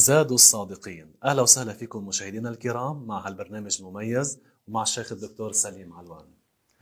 [0.00, 1.12] زاد الصادقين.
[1.24, 6.26] أهلا وسهلا فيكم مشاهدينا الكرام مع هالبرنامج المميز ومع الشيخ الدكتور سليم علوان.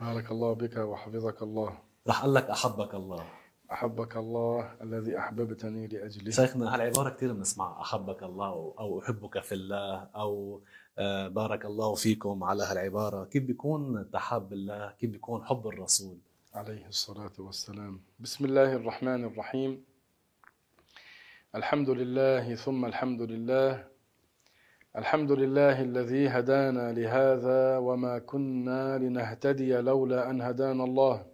[0.01, 1.79] بارك الله بك وحفظك الله.
[2.09, 3.27] رح أقول لك أحبك الله.
[3.73, 6.31] أحبك الله الذي أحببتني لأجله.
[6.31, 7.81] شيخنا هالعبارة كثير بنسمعها.
[7.81, 10.61] أحبك الله أو أحبك في الله أو
[10.99, 13.25] آه، بارك الله فيكم على هالعبارة.
[13.25, 16.19] كيف بيكون تحاب الله كيف بيكون حب الرسول؟
[16.55, 18.01] عليه الصلاة والسلام.
[18.21, 19.85] بسم الله الرحمن الرحيم.
[21.55, 23.85] الحمد لله ثم الحمد لله
[24.97, 31.27] الحمد لله الذي هدانا لهذا وما كنا لنهتدي لولا أن هدانا الله.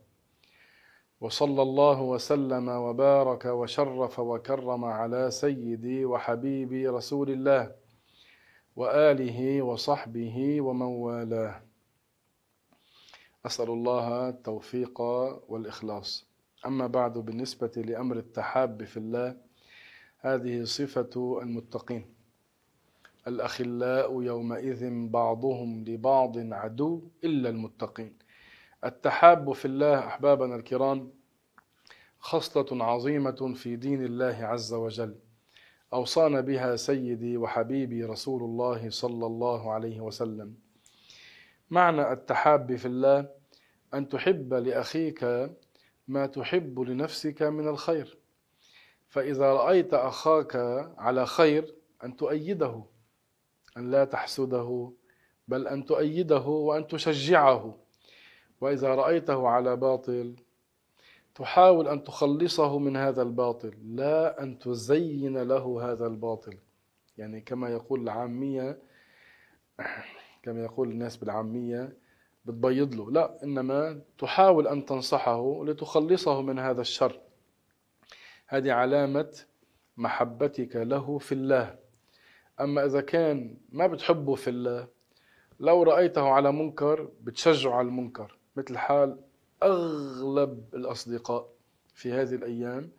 [1.21, 7.75] وصلى الله وسلم وبارك وشرف وكرم على سيدي وحبيبي رسول الله
[8.77, 11.63] وآله وصحبه ومن والاه.
[13.47, 15.01] أسأل الله التوفيق
[15.49, 16.27] والإخلاص.
[16.67, 19.54] أما بعد بالنسبة لأمر التحاب في الله
[20.25, 22.05] هذه صفة المتقين.
[23.29, 28.17] الأخلاء يومئذ بعضهم لبعض عدو إلا المتقين.
[28.85, 31.11] التحاب في الله أحبابنا الكرام
[32.19, 35.15] خصلة عظيمة في دين الله عز وجل.
[35.93, 40.55] أوصانا بها سيدي وحبيبي رسول الله صلى الله عليه وسلم.
[41.71, 43.29] معنى التحاب في الله
[43.95, 45.51] أن تحب لأخيك
[46.09, 48.24] ما تحب لنفسك من الخير.
[49.15, 50.57] فإذا رأيت أخاك
[50.99, 52.85] على خير أن تؤيده
[53.77, 54.93] أن لا تحسده
[55.49, 57.79] بل أن تؤيده وأن تشجعه.
[58.61, 60.37] وإذا رأيته على باطل
[61.35, 66.59] تحاول أن تخلصه من هذا الباطل لا أن تزين له هذا الباطل.
[67.19, 68.79] يعني كما يقول العامية
[70.43, 71.97] كما يقول الناس بالعامية
[72.45, 73.11] بتبيض له.
[73.11, 77.21] لا إنما تحاول أن تنصحه لتخلصه من هذا الشر.
[78.55, 79.33] هذه علامة
[79.97, 81.77] محبتك له في الله.
[82.61, 84.89] أما إذا كان ما بتحبه في الله
[85.61, 88.39] لو رأيته على منكر بتشجعه على المنكر.
[88.57, 89.19] مثل حال
[89.63, 91.49] أغلب الأصدقاء
[91.95, 92.91] في هذه الأيام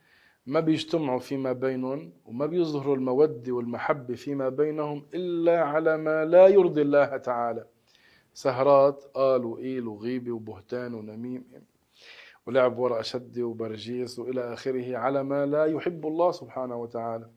[0.46, 6.82] ما بيجتمعوا فيما بينهم وما بيظهروا المودة والمحبة فيما بينهم إلا على ما لا يرضي
[6.82, 7.66] الله تعالى.
[8.34, 11.44] سهرات قال وقيل وغيبة وبهتان ونميم.
[12.46, 17.30] ولعب ورقة شدة وبرجيس وإلى آخره على ما لا يحب الله سبحانه وتعالى.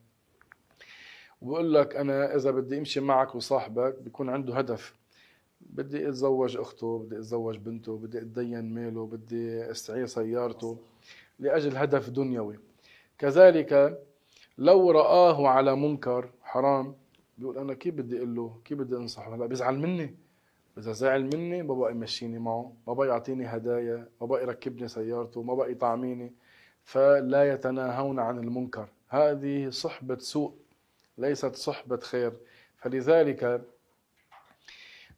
[1.41, 4.94] وبقول لك أنا إذا بدي أمشي معك وصاحبك بيكون عنده هدف.
[5.60, 10.78] بدي أتزوج أخته بدي أتزوج بنته بدي أتدين ماله بدي أستعير سيارته
[11.38, 12.58] لأجل هدف دنيوي.
[13.18, 14.02] كذلك
[14.58, 16.94] لو رآه على منكر حرام
[17.38, 20.14] بيقول أنا كيف بدي أقول له؟ كيف بدي أنصحه؟ هلا بيزعل مني.
[20.78, 25.43] إذا زعل مني ما بقى يمشيني معه ما بقى يعطيني هدايا ما بقى يركبني سيارته
[25.43, 26.33] ما بقى يطعميني
[26.84, 28.89] فلا يتناهون عن المنكر.
[29.09, 30.55] هذه صحبة سوء
[31.19, 32.33] ليست صحبة خير.
[32.77, 33.62] فلذلك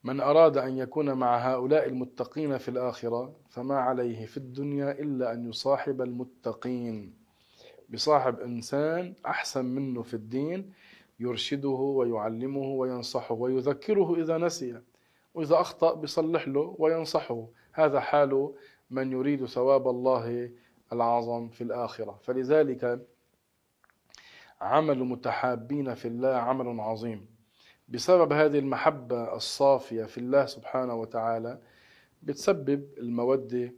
[0.05, 5.49] من أراد أن يكون مع هؤلاء المتقين في الآخرة فما عليه في الدنيا إلا أن
[5.49, 7.15] يصاحب المتقين.
[7.89, 10.73] بصاحب إنسان أحسن منه في الدين
[11.21, 14.81] يرشده ويعلمه وينصحه ويذكره إذا نسي.
[15.41, 17.47] وإذا أخطأ بيصلح له وينصحه.
[17.73, 18.53] هذا حال
[18.91, 20.51] من يريد ثواب الله
[20.93, 22.19] العظم في الآخرة.
[22.23, 23.07] فلذلك
[24.61, 27.27] عمل متحابين في الله عمل عظيم.
[27.89, 31.59] بسبب هذه المحبة الصافية في الله سبحانه وتعالى
[32.23, 33.73] بتسبب المودة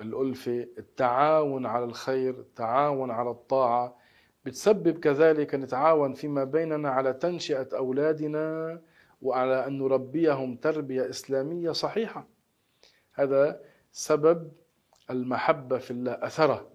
[0.00, 3.96] الألفة التعاون على الخير التعاون على الطاعة.
[4.44, 8.80] بتسبب كذلك نتعاون فيما بيننا على تنشئة أولادنا
[9.24, 12.28] وعلى أن نربيهم تربية إسلامية صحيحة.
[13.14, 13.60] هذا
[13.92, 14.52] سبب
[15.10, 16.70] المحبة في الله أثره.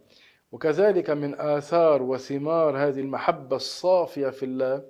[0.51, 4.85] وكذلك من آثار وثمار هذه المحبة الصافية في الله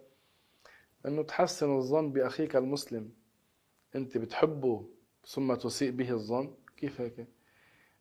[1.06, 3.12] أنه تحسن الظن بأخيك المسلم.
[3.96, 4.90] أنت بتحبه
[5.26, 6.54] ثم تسيء به الظن.
[6.78, 7.28] كيف هيك؟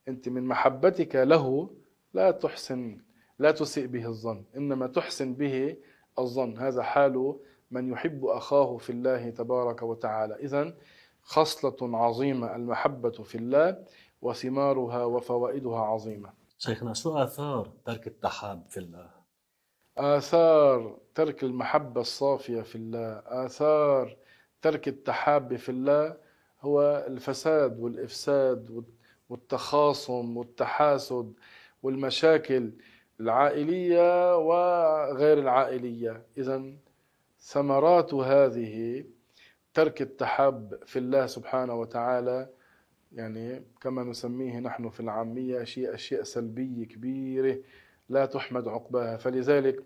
[0.09, 1.71] أنت من محبتك له
[2.15, 3.01] لا تحسن
[3.39, 4.45] لا تسيء به الظن.
[4.57, 5.77] إنما تحسن به
[6.19, 6.59] الظن.
[6.59, 7.39] هذا حال
[7.71, 10.35] من يحب أخاه في الله تبارك وتعالى.
[10.35, 10.75] إذا
[11.23, 13.85] خصلة عظيمة المحبة في الله
[14.23, 16.33] وثمارها وفوائدها عظيمة.
[16.59, 19.11] شيخنا شو آثار ترك التحاب في الله؟
[19.99, 24.17] آثار ترك المحبة الصافية في الله آثار
[24.63, 26.17] ترك التحاب في الله
[26.61, 28.85] هو الفساد والإفساد
[29.29, 31.33] والتخاصم والتحاسد
[31.83, 32.73] والمشاكل
[33.21, 36.27] العائلية وغير العائلية.
[36.39, 36.73] إذا
[37.41, 39.05] ثمرات هذه
[39.75, 42.49] ترك التحاب في الله سبحانه وتعالى
[43.13, 47.59] يعني كما نسميه نحن في العامية شيء أشياء سلبية كبيرة
[48.09, 49.17] لا تحمد عقباها.
[49.17, 49.85] فلذلك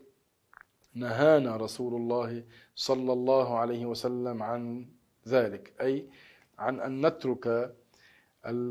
[0.94, 2.44] نهانا رسول الله
[2.74, 4.86] صلى الله عليه وسلم عن
[5.28, 6.08] ذلك أي
[6.58, 7.46] عن أن نترك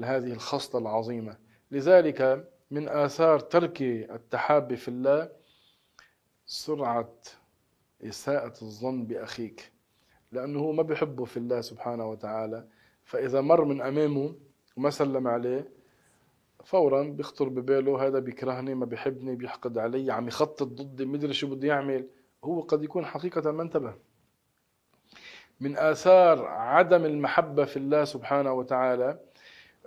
[0.04, 1.38] هذه الخصلة العظيمة.
[1.72, 5.30] لذلك من آثار ترك التحاب في الله
[6.46, 7.14] سرعة
[8.04, 9.72] إساءة الظن بأخيك
[10.32, 12.68] لأنه ما بيحبه في الله سبحانه وتعالى
[13.04, 14.36] فإذا مر من أمامه
[14.78, 15.68] وما سلم عليه
[16.64, 21.68] فورا بيخطر بباله هذا بيكرهني ما بيحبني بيحقد علي عم يخطط ضدي مدري شو بده
[21.68, 22.08] يعمل.
[22.44, 23.94] هو قد يكون حقيقة ما انتبه.
[25.60, 29.20] من آثار عدم المحبة في الله سبحانه وتعالى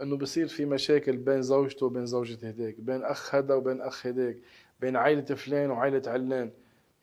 [0.02, 4.42] إنه بصير في مشاكل بين زوجته وبين زوجة هديك بين أخ هذا وبين أخ هديك
[4.80, 6.50] بين عائلة فلان وعائلة علان.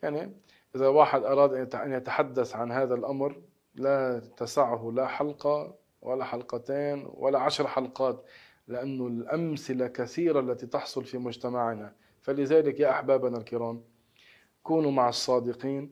[0.02, 0.32] يعني
[0.76, 3.40] إذا واحد أراد أن يتحدث عن هذا الأمر
[3.74, 8.24] لا تسعه لا حلقة ولا حلقتين ولا عشر حلقات
[8.68, 11.92] لأنه الأمثلة كثيرة التي تحصل في مجتمعنا.
[12.20, 13.82] فلذلك يا أحبابنا الكرام
[14.62, 15.90] كونوا مع الصادقين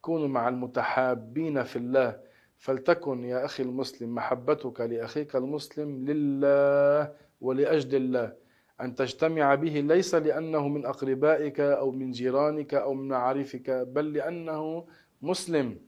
[0.00, 2.20] كونوا مع المتحابين في الله.
[2.58, 8.32] فلتكن يا أخي المسلم محبتك لأخيك المسلم لله ولأجل الله.
[8.80, 14.86] أن تجتمع به ليس لأنه من أقربائك أو من جيرانك أو من معارفك بل لأنه
[15.22, 15.78] مسلم.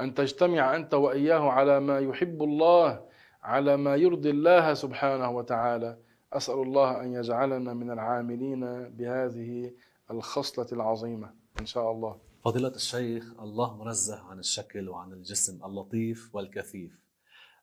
[0.00, 3.04] أن تجتمع أنت وإياه على ما يحب الله
[3.42, 5.98] على ما يرضي الله سبحانه وتعالى.
[6.32, 9.72] أسأل الله أن يجعلنا من العاملين بهذه
[10.10, 11.34] الخصلة العظيمة.
[11.60, 12.16] إن شاء الله.
[12.44, 16.98] فضيلة الشيخ الله منزه عن الشكل وعن الجسم اللطيف والكثيف.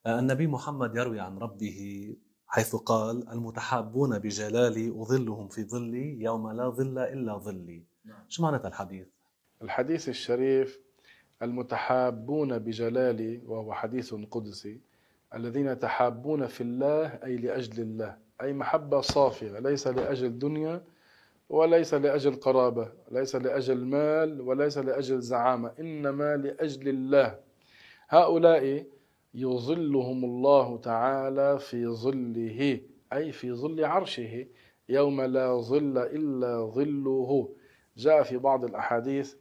[0.07, 1.79] النبي محمد يروي عن ربه
[2.47, 8.19] حيث قال المتحابون بجلالي أظلهم في ظلي يوم لا ظل إلا ظلي نعم.
[8.29, 9.07] شو معنى الحديث؟
[9.61, 10.79] الحديث الشريف
[11.41, 14.79] المتحابون بجلالي وهو حديث قدسي
[15.35, 20.83] الذين يتحابون في الله أي لأجل الله أي محبة صافية ليس لأجل دنيا
[21.49, 27.39] وليس لأجل قرابة ليس لأجل مال وليس لأجل زعامة إنما لأجل الله
[28.09, 28.85] هؤلاء
[29.35, 32.81] يظلهم الله تعالى في ظله
[33.13, 34.47] أي في ظل عرشه
[34.89, 37.49] يوم لا ظل إلا ظله.
[37.97, 39.35] جاء في بعض الأحاديث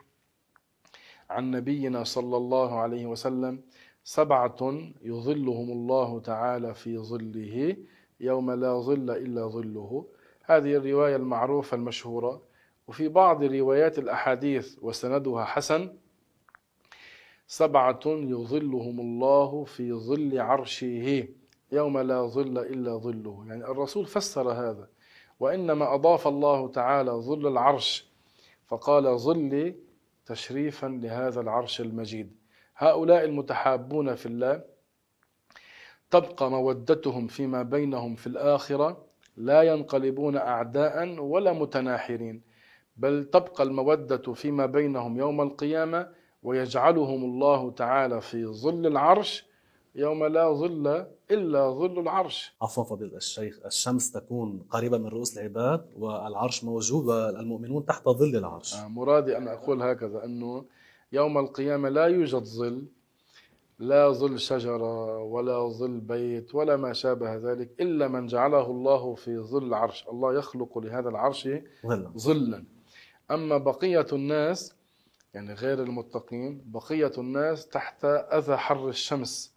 [1.30, 3.60] عن نبينا صلى الله عليه وسلم
[4.04, 7.76] سبعة يظلهم الله تعالى في ظله
[8.20, 10.06] يوم لا ظل إلا ظله.
[10.44, 12.42] هذه الرواية المعروفة المشهورة
[12.88, 15.96] وفي بعض روايات الأحاديث وسندها حسن
[17.56, 21.28] سبعة يظلهم الله في ظل عرشه.
[21.72, 23.44] يوم لا ظل إلا ظله.
[23.48, 24.88] يعني الرسول فسر هذا.
[25.40, 28.10] وإنما أضاف الله تعالى ظل العرش.
[28.66, 29.74] فقال ظلي
[30.26, 32.36] تشريفا لهذا العرش المجيد.
[32.76, 34.64] هؤلاء المتحابون في الله
[36.10, 39.04] تبقى مودتهم فيما بينهم في الآخرة.
[39.36, 42.42] لا ينقلبون أعداء ولا متناحرين.
[42.96, 46.23] بل تبقى المودة فيما بينهم يوم القيامة.
[46.44, 49.46] ويجعلهم الله تعالى في ظل العرش
[49.94, 52.54] يوم لا ظل إلا ظل العرش.
[52.62, 58.74] عفوا فضيلة الشيخ الشمس تكون قريبة من رؤوس العباد والعرش موجود والمؤمنون تحت ظل العرش.
[58.74, 60.64] آه، مرادي أن أقول هكذا أنه
[61.12, 62.82] يوم القيامة لا يوجد ظل
[63.78, 69.38] لا ظل شجرة ولا ظل بيت ولا ما شابه ذلك إلا من جعله الله في
[69.38, 70.06] ظل العرش.
[70.08, 71.48] الله يخلق لهذا العرش
[72.18, 72.64] ظلا.
[73.30, 74.74] أما بقية الناس
[75.34, 79.54] يعني غير المتقين بقية الناس تحت أذى حر الشمس.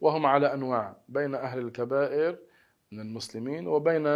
[0.00, 2.38] وهم على أنواع بين أهل الكبائر
[2.92, 4.06] من المسلمين وبين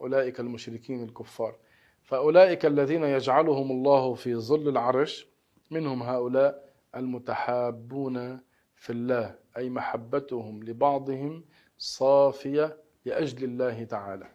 [0.00, 1.56] أولئك المشركين الكفار.
[2.02, 5.26] فأولئك الذين يجعلهم الله في ظل العرش
[5.70, 8.40] منهم هؤلاء المتحابون
[8.76, 11.44] في الله أي محبتهم لبعضهم
[11.78, 14.28] صافية لأجل الله تعالى.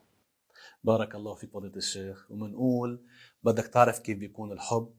[0.83, 2.27] بارك الله فيك فضيلة الشيخ.
[2.31, 3.01] ومنقول
[3.43, 4.93] بدك تعرف كيف بيكون الحب؟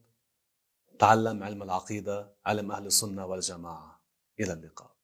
[0.99, 4.01] تعلم علم العقيدة علم أهل السنة والجماعة.
[4.39, 4.98] إلى اللقاء.